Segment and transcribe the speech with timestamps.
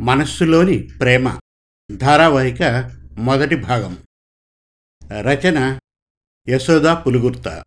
[0.00, 1.38] మనస్సులోని ప్రేమ
[1.92, 3.98] ధారావాహిక మొదటి భాగం.
[5.12, 5.78] రచన
[6.48, 7.62] యశోదా పులుగుర్త.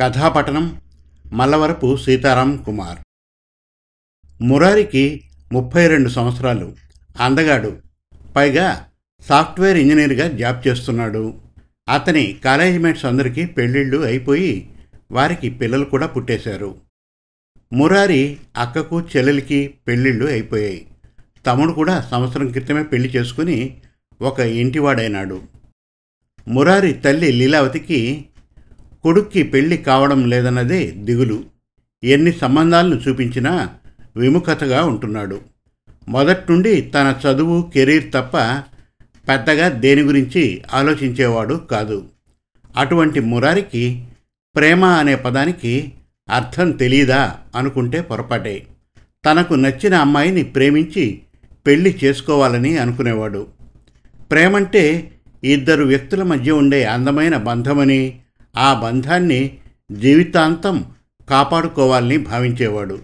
[0.00, 0.80] కథాపఠనం
[1.32, 2.98] మల్లవరపు సీతారాం కుమార్.
[4.42, 6.76] మురారికి ముప్పై రెండు సంవత్సరాలు.
[7.20, 7.82] అందగాడు.
[8.36, 8.90] పైగా
[9.20, 11.40] సాఫ్ట్వేర్ ఇంజనీర్గా జాబ్ చేస్తున్నాడు.
[11.94, 14.70] అతని కాలేజీ మేట్స్ అందరికీ పెళ్ళిళ్ళు అయిపోయి
[15.12, 16.80] వారికి పిల్లలు కూడా పుట్టేశారు.
[17.72, 20.86] మురారి అక్కకు చెల్లెలికి పెళ్ళిళ్ళు అయిపోయాయి.
[21.46, 23.76] తమ్ముడు కూడా సంవత్సరం క్రితమే పెళ్ళి చేసుకుని
[24.20, 25.40] ఒక ఇంటివాడైనాడు.
[26.48, 28.24] మురారి తల్లి లీలావతికి
[29.02, 31.44] కొడుక్కి పెళ్ళి కావడం లేదన్నదే దిగులు.
[32.04, 33.70] ఎన్ని సంబంధాలను చూపించినా
[34.16, 35.40] విముఖతగా ఉంటున్నాడు.
[36.08, 38.36] మొదటి నుండి తన చదువు కెరీర్ తప్ప
[39.28, 42.08] పెద్దగా దేని గురించి ఆలోచించేవాడు కాదు.
[42.76, 44.04] అటువంటి మురారికి
[44.56, 45.92] ప్రేమ అనే పదానికి
[46.30, 48.66] అర్థం తెలీదా అనుకుంటే పొరపాటే.
[49.24, 51.20] తనకు నచ్చిన అమ్మాయిని ప్రేమించి
[51.66, 53.46] పెళ్ళి చేసుకోవాలని అనుకునేవాడు.
[54.30, 55.12] ప్రేమంటే
[55.44, 58.18] ఇద్దరు వ్యక్తుల మధ్య ఉండే అందమైన బంధమని
[58.56, 59.58] ఆ బంధాన్ని
[59.92, 60.84] జీవితాంతం
[61.28, 62.98] కాపాడుకోవాలని భావించేవాడు.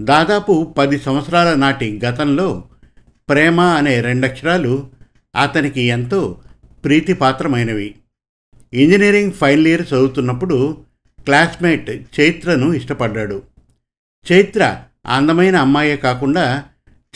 [0.00, 2.64] దాదాపు పది సంవత్సరాల నాటి గతంలో
[3.28, 4.88] ప్రేమ అనే రెండక్షరాలు
[5.42, 6.40] అతనికి ఎంతో
[6.84, 7.94] ప్రీతిపాత్రమైనవి.
[8.72, 10.84] ఇంజనీరింగ్ ఫైనల్ ఇయర్ చదువుతున్నప్పుడు
[11.24, 13.42] క్లాస్మేట్ చైత్రను ఇష్టపడ్డాడు.
[14.32, 16.64] చైత్ర అందమైన అమ్మాయే కాకుండా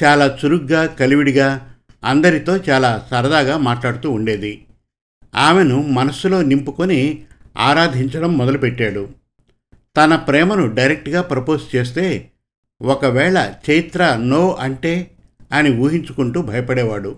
[0.04, 4.64] చాలా చురుగ్గా కలివిడిగా అందరితో చాలా సరదాగా మాట్లాడుతూ ఉండేది.
[5.34, 7.24] ఆమెను మనస్సులో నింపుకొని
[7.58, 9.08] ఆరాధించడం మొదలుపెట్టాడు.
[9.96, 12.30] తన ప్రేమను డైరెక్ట్గా ప్రపోజ్ చేస్తే
[12.82, 15.10] ఒకవేళ చైత్ర నో అంటే
[15.52, 17.16] అని ఊహించుకుంటూ భయపడేవాడు.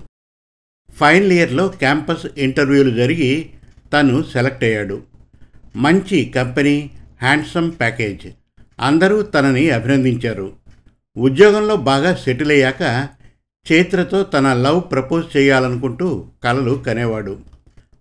[0.92, 3.50] ఫైనల్ ఇయర్లో క్యాంపస్ ఇంటర్వ్యూలు జరిగి
[3.92, 5.02] తను సెలెక్ట్ అయ్యాడు.
[5.76, 6.90] మంచి కంపెనీ
[7.22, 8.32] హ్యాండ్సమ్ ప్యాకేజ్.
[8.80, 10.59] అందరూ తనని అభినందించారు.
[11.16, 13.08] ఉద్యోగంలో బాగా సెటిల్ అయ్యాక
[13.72, 17.38] చైత్రతో తన లవ్ ప్రపోజ్ చేయాలనుకుంటూ కలలు కనేవాడు.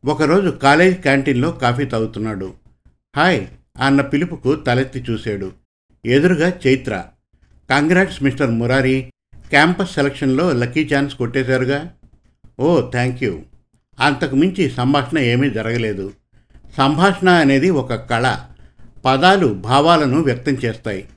[0.05, 2.53] ఒకరోజు కాలేజ్ క్యాంటీన్లో కాఫీ తాగుతున్నాడు.
[3.17, 3.47] హాయ్
[3.81, 5.51] అన్న పిలుపుకు తలెత్తి చూశాడు.
[6.05, 7.03] ఎదురుగా Chaitra.
[7.69, 9.11] Congrats mister Murari
[9.49, 11.93] campus సెలక్షన్లో lucky chance కొట్టేశారుగా?
[12.59, 13.39] ఓ థ్యాంక్ యూ.
[13.99, 16.13] అంతకు మించి సంభాషణ ఏమీ జరగలేదు.
[16.77, 18.37] సంభాషణ అనేది ఒక కళ.
[19.05, 21.07] పదాలు భావాలను వ్యక్తం చేస్తాయి.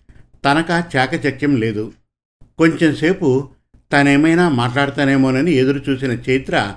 [0.44, 1.92] తనకా చాకచక్యం లేదు.
[2.58, 3.48] కొంచెంసేపు
[3.92, 6.74] తనేమైనా మాట్లాడతానేమోనని ఎదురు చూసిన Chaitra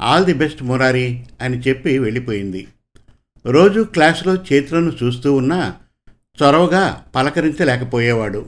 [0.00, 2.68] all the best Murari అని చెప్పి వెళ్ళిపోయింది.
[3.46, 5.76] రోజు క్లాసులో చైత్రను చూస్తూ ఉన్నా
[6.42, 8.46] చొరవగా పలకరించలేకపోయేవాడు.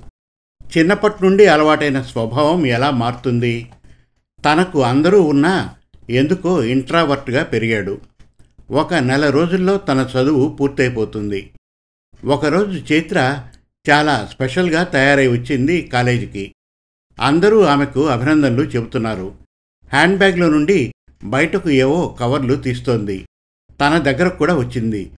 [0.78, 3.70] చిన్నప్పటి నుండి అలవాటైన స్వభావం ఎలా మారుతుంది?
[4.44, 5.74] తనకు అందరూ ఉన్నా
[6.10, 8.00] ఎందుకో ఇంట్రావర్ట్గా పెరిగాడు.
[8.70, 11.50] ఒక నెల రోజుల్లో తన చదువు పూర్తయిపోతుంది.
[12.24, 13.44] ఒకరోజు చైత్ర
[13.90, 16.54] చాలా స్పెషల్గా తయారై వచ్చింది కాలేజీకి.
[17.20, 19.34] అందరూ ఆమెకు అభినందనలు చెబుతున్నారు.
[19.92, 20.94] హ్యాండ్ బ్యాగ్లో నుండి
[21.24, 23.26] బయటకు ఏవో కవర్లు తీస్తోంది.
[23.80, 25.10] తన దగ్గరకు కూడా వచ్చింది.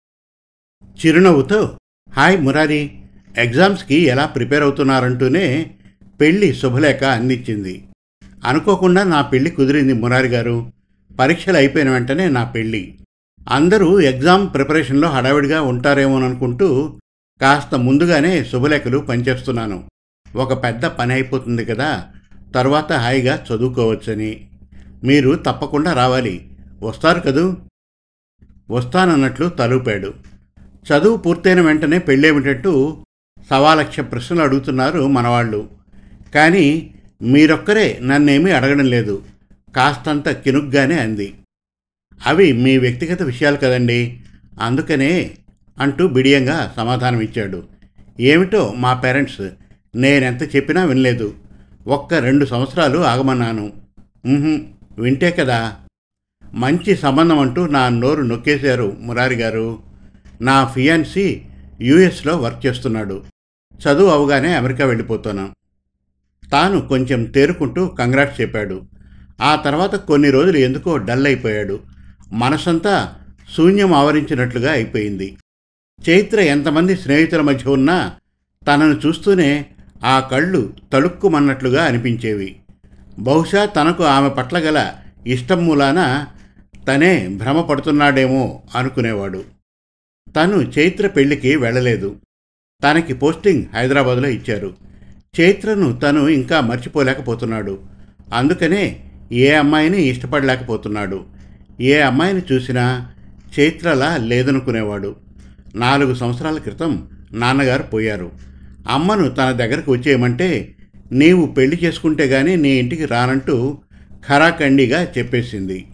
[0.84, 1.78] చిరునవ్వుతో
[2.10, 2.98] హాయ్ మురారి
[3.36, 5.75] ఎగ్జామ్స్కి ఎలా ప్రిపేర్ అవుతున్నారంటూనే
[6.20, 7.84] పెళ్ళి శుభలేఖ అందించింది.
[8.44, 10.72] అనుకోకుండా నా పెళ్ళి కుదిరింది మురారి గారు.
[11.19, 12.98] పరీక్షలు అయిపోయిన వెంటనే నా పెళ్ళి.
[13.48, 17.00] అందరూ ఎగ్జామ్ ప్రిపరేషన్లో హడావిడిగా ఉంటారేమోననుకుంటూ
[17.41, 19.84] కాస్త ముందుగానే శుభలేఖలు పనిచేస్తున్నాను.
[20.37, 22.05] ఒక పెద్ద పని అయిపోతుంది కదా
[22.55, 24.51] తర్వాత హాయిగా చదువుకోవచ్చని.
[25.05, 26.50] మీరు తప్పకుండా రావాలి.
[26.83, 27.56] వస్తారు కదూ?
[28.71, 30.15] వస్తానన్నట్లు తలూపాడు.
[30.65, 33.05] చదువు పూర్తయిన వెంటనే పెళ్ళేమిటట్టు
[33.50, 35.69] సవాలక్ష ప్రశ్నలు అడుగుతున్నారు మనవాళ్ళు.
[36.34, 39.23] కానీ మీరొక్కరే నన్నేమీ అడగడం లేదు.
[39.77, 41.34] కాస్తంత కినుగ్గానే అంది.
[42.27, 44.21] అవి మీ వ్యక్తిగత విషయాలు కదండి.
[44.61, 45.31] అందుకనే
[45.81, 47.63] అంటూ బిడియంగా సమాధానం ఇచ్చాడు
[48.21, 49.49] ఏమిటో మా పేరెంట్స్
[49.95, 51.35] నేనెంత చెప్పినా వినలేదు.
[51.87, 53.73] ఒక్క రెండు సంవత్సరాలు ఆగమన్నాను.
[54.99, 55.75] వింటే కదా.
[56.55, 59.79] మంచి సంబంధం అంటూ నా నోరు నొక్కేశారు మురారి గారు
[60.41, 61.43] నా ఫియాన్సీ
[61.81, 63.23] యూఎస్లో వర్క్ చేస్తున్నాడు.
[63.75, 65.49] చదువు అవగానే అమెరికా వెళ్ళిపోతాను.
[66.53, 68.83] తాను కొంచెం తేరుకుంటూ కంగ్రాట్స్ చెప్పాడు.
[69.41, 71.81] ఆ తర్వాత కొన్ని రోజులు ఎందుకో డల్ అయిపోయాడు.
[72.33, 73.15] మనసంతా
[73.56, 75.37] శూన్యం ఆవరించినట్లుగా అయిపోయింది.
[76.08, 78.12] చైత్ర ఎంతమంది స్నేహితుల మధ్య ఉన్నా
[78.67, 79.67] తనను చూస్తూనే
[80.05, 82.56] ఆ కళ్ళు తలుక్కుమన్నట్లుగా అనిపించేవి.
[83.19, 84.93] బహుశా తనకు ఆమె పట్ల గల
[85.26, 86.26] ఇష్టం మూలాన
[86.88, 89.44] తనే భ్రమపడుతున్నాడేమో అనుకునేవాడు.
[90.37, 92.17] తను చైత్ర పెళ్ళికి వెళ్ళలేదు.
[92.85, 94.75] తనకి పోస్టింగ్ హైదరాబాదులో ఇచ్చారు.
[95.41, 97.79] చైత్రను తను ఇంకా మర్చిపోలేకపోతున్నాడు.
[98.35, 101.25] అందుకనే ఏ అమ్మాయిని ఇష్టపడలేకపోతున్నాడు.
[101.81, 103.12] ఏ అమ్మాయిని చూసినా
[103.61, 105.30] చైత్రలా లేదనుకునేవాడు.
[105.75, 108.31] నాలుగు సంవత్సరాల క్రితం నాన్నగారు పోయారు.
[108.88, 110.76] అమ్మను తన దగ్గరకు వచ్చేయమంటే
[111.12, 113.78] నీవు పెళ్ళి చేసుకుంటే గానీ నీ ఇంటికి రానంటూ
[114.28, 115.87] ఖరాఖండిగా చెప్పేసింది.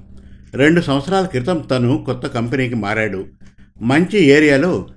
[0.54, 3.26] రెండు సంవత్సరాల క్రితం తను కొత్త కంపెనీకి మారాడు.
[3.82, 4.88] మంచి ఏరియాలో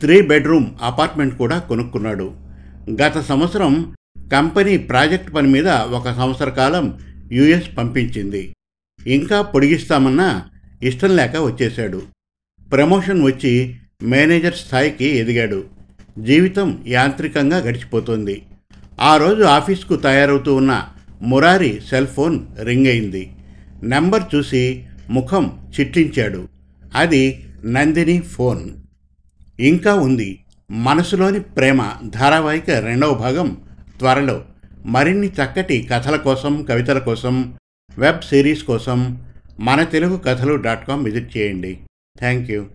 [0.00, 2.32] త్రీ బెడ్రూమ్ అపార్ట్మెంట్ కూడా కొనుక్కున్నాడు.
[3.02, 3.94] గత సంవత్సరం
[4.32, 6.98] కంపెనీ ప్రాజెక్ట్ పని మీద ఒక సంవత్సర కాలం
[7.32, 8.54] యుఎస్ పంపించింది.
[9.06, 10.42] ఇంకా పొడిగిస్తామన్నా
[10.82, 12.02] ఇష్టం లేక వచ్చేశాడు.
[12.72, 15.64] ప్రమోషన్ వచ్చి మేనేజర్ స్థాయికి ఎదిగాడు.
[16.18, 18.42] జీవితం యాంత్రికంగా గడిచిపోతుంది.
[19.00, 20.88] ఆ రోజు ఆఫీస్కు తయారవుతూ ఉన్న
[21.22, 23.32] మురారి సెల్ ఫోన్ రింగ్ అయింది.
[23.82, 26.48] నెంబర్ చూసి ముఖం చిట్లించాడు.
[26.94, 28.68] అది నందిని ఫోన్.
[29.60, 30.38] ఇంకా ఉంది.
[30.70, 33.56] మనసులోని ప్రేమ ధారావాహిక రెండవ భాగం
[33.98, 34.44] త్వరలో.
[34.86, 37.54] మరిన్ని చక్కటి కథల కోసం కవితల కోసం
[37.98, 39.24] వెబ్ సిరీస్ కోసం
[39.60, 41.78] మన తెలుగు కథలు డాట్ కామ్ విజిట్ చేయండి.
[42.18, 42.66] Thank you.